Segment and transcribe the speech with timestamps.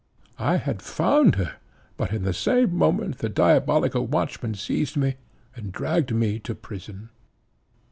[0.39, 1.57] I had found her,
[1.95, 5.17] but in the same moment the diabolical watchmen seized me,
[5.55, 7.09] and dragged me to prison."